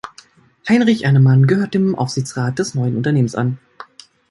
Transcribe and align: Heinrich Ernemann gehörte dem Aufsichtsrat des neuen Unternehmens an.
Heinrich 0.67 1.03
Ernemann 1.03 1.45
gehörte 1.45 1.77
dem 1.77 1.93
Aufsichtsrat 1.93 2.57
des 2.57 2.73
neuen 2.73 2.97
Unternehmens 2.97 3.35
an. 3.35 3.59